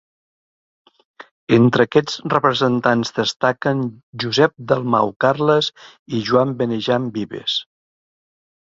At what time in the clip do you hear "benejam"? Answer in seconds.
6.65-7.11